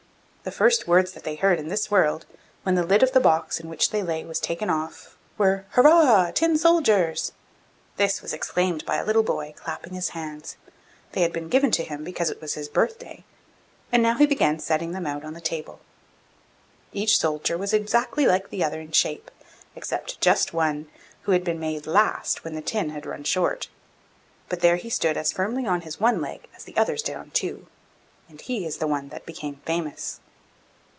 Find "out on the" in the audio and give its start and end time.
15.05-15.41